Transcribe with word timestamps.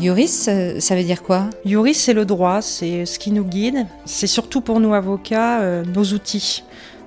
Yoris, 0.00 0.48
ça 0.78 0.94
veut 0.94 1.02
dire 1.02 1.24
quoi? 1.24 1.50
Yoris, 1.64 2.00
c'est 2.00 2.12
le 2.12 2.24
droit, 2.24 2.62
c'est 2.62 3.04
ce 3.04 3.18
qui 3.18 3.32
nous 3.32 3.42
guide. 3.44 3.84
C'est 4.04 4.28
surtout 4.28 4.60
pour 4.60 4.78
nous 4.78 4.94
avocats 4.94 5.60
euh, 5.60 5.84
nos 5.84 6.04
outils, 6.04 6.62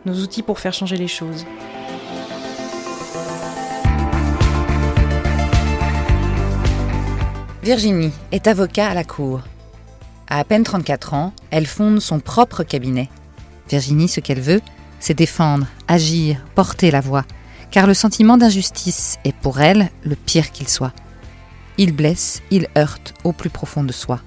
nos 0.06 0.16
outils 0.16 0.42
pour 0.44 0.60
faire 0.60 0.74
changer 0.74 0.98
les 0.98 1.08
choses. 1.08 1.46
Virginie 7.64 8.12
est 8.34 8.48
avocat 8.48 8.90
à 8.90 8.94
la 8.94 9.06
Cour. 9.06 9.42
À 10.28 10.40
à 10.40 10.44
peine 10.44 10.64
34 10.64 11.14
ans, 11.14 11.34
elle 11.50 11.68
fonde 11.68 12.02
son 12.02 12.20
propre 12.20 12.64
cabinet. 12.64 13.10
Virginie, 13.70 14.10
ce 14.10 14.20
qu'elle 14.20 14.42
veut, 14.42 14.62
c'est 15.00 15.14
défendre, 15.14 15.66
agir, 15.88 16.44
porter 16.56 16.92
la 16.92 17.00
voix, 17.00 17.24
car 17.70 17.88
le 17.88 17.94
sentiment 17.94 18.38
d'injustice 18.38 19.18
est 19.24 19.36
pour 19.36 19.62
elle 19.62 19.90
le 20.04 20.16
pire 20.16 20.52
qu'il 20.52 20.68
soit. 20.68 20.94
Il 21.78 21.94
blesse, 21.94 22.42
il 22.52 22.68
heurte 22.78 23.14
au 23.24 23.32
plus 23.32 23.50
profond 23.50 23.84
de 23.84 23.92
soi. 23.92 24.22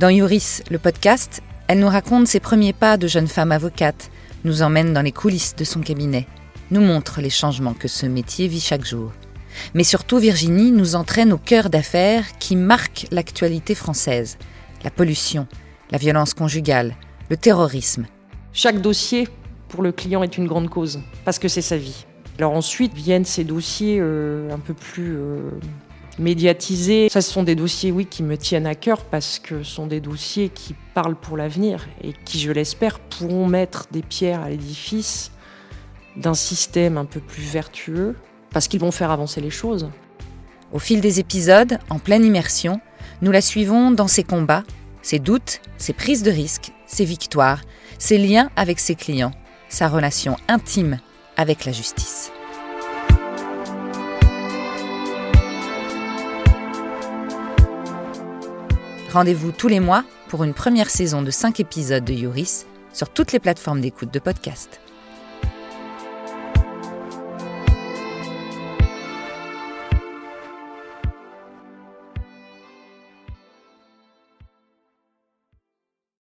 Dans 0.00 0.08
Yoris, 0.08 0.62
le 0.70 0.78
podcast, 0.78 1.42
elle 1.66 1.80
nous 1.80 1.88
raconte 1.88 2.28
ses 2.28 2.40
premiers 2.40 2.72
pas 2.72 2.96
de 2.96 3.06
jeune 3.06 3.26
femme 3.26 3.52
avocate, 3.52 4.10
nous 4.44 4.62
emmène 4.62 4.92
dans 4.92 5.02
les 5.02 5.12
coulisses 5.12 5.56
de 5.56 5.64
son 5.64 5.80
cabinet, 5.80 6.26
nous 6.70 6.80
montre 6.80 7.20
les 7.20 7.30
changements 7.30 7.74
que 7.74 7.88
ce 7.88 8.06
métier 8.06 8.48
vit 8.48 8.60
chaque 8.60 8.84
jour. 8.84 9.12
Mais 9.74 9.84
surtout, 9.84 10.18
Virginie 10.18 10.72
nous 10.72 10.94
entraîne 10.94 11.32
au 11.32 11.38
cœur 11.38 11.70
d'affaires 11.70 12.38
qui 12.38 12.56
marquent 12.56 13.06
l'actualité 13.10 13.74
française. 13.74 14.38
La 14.82 14.90
pollution, 14.90 15.46
la 15.90 15.98
violence 15.98 16.34
conjugale, 16.34 16.94
le 17.30 17.36
terrorisme. 17.36 18.06
Chaque 18.52 18.80
dossier 18.80 19.28
pour 19.68 19.82
le 19.82 19.92
client 19.92 20.22
est 20.22 20.36
une 20.38 20.46
grande 20.46 20.68
cause, 20.68 21.00
parce 21.24 21.38
que 21.38 21.48
c'est 21.48 21.62
sa 21.62 21.76
vie. 21.76 22.06
Alors 22.38 22.52
ensuite 22.52 22.94
viennent 22.94 23.24
ces 23.24 23.44
dossiers 23.44 23.98
euh, 24.00 24.52
un 24.52 24.58
peu 24.58 24.74
plus 24.74 25.16
euh, 25.16 25.50
médiatisés. 26.18 27.08
Ça, 27.08 27.20
ce 27.20 27.30
sont 27.30 27.42
des 27.42 27.54
dossiers, 27.54 27.92
oui, 27.92 28.06
qui 28.06 28.22
me 28.22 28.36
tiennent 28.36 28.66
à 28.66 28.74
cœur, 28.74 29.04
parce 29.04 29.38
que 29.38 29.62
ce 29.62 29.74
sont 29.74 29.86
des 29.86 30.00
dossiers 30.00 30.48
qui 30.48 30.74
parlent 30.94 31.16
pour 31.16 31.36
l'avenir 31.36 31.86
et 32.02 32.12
qui, 32.24 32.38
je 32.38 32.52
l'espère, 32.52 33.00
pourront 33.00 33.46
mettre 33.46 33.86
des 33.90 34.02
pierres 34.02 34.42
à 34.42 34.50
l'édifice 34.50 35.30
d'un 36.16 36.34
système 36.34 36.96
un 36.96 37.04
peu 37.04 37.20
plus 37.20 37.42
vertueux, 37.42 38.16
parce 38.50 38.68
qu'ils 38.68 38.80
vont 38.80 38.92
faire 38.92 39.10
avancer 39.10 39.40
les 39.40 39.50
choses. 39.50 39.90
Au 40.72 40.78
fil 40.78 41.00
des 41.00 41.20
épisodes, 41.20 41.78
en 41.90 41.98
pleine 41.98 42.24
immersion, 42.24 42.80
nous 43.22 43.32
la 43.32 43.40
suivons 43.40 43.90
dans 43.90 44.08
ses 44.08 44.24
combats, 44.24 44.64
ses 45.02 45.18
doutes, 45.18 45.60
ses 45.76 45.92
prises 45.92 46.22
de 46.22 46.30
risques, 46.30 46.72
ses 46.86 47.04
victoires, 47.04 47.60
ses 47.98 48.18
liens 48.18 48.50
avec 48.56 48.80
ses 48.80 48.94
clients, 48.94 49.32
sa 49.68 49.88
relation 49.88 50.36
intime 50.48 50.98
avec 51.36 51.64
la 51.64 51.72
justice. 51.72 52.30
Rendez-vous 59.14 59.52
tous 59.52 59.68
les 59.68 59.78
mois 59.78 60.02
pour 60.26 60.42
une 60.42 60.54
première 60.54 60.90
saison 60.90 61.22
de 61.22 61.30
5 61.30 61.60
épisodes 61.60 62.04
de 62.04 62.12
Yoris 62.12 62.66
sur 62.92 63.10
toutes 63.10 63.30
les 63.30 63.38
plateformes 63.38 63.80
d'écoute 63.80 64.12
de 64.12 64.18
podcast. 64.18 64.80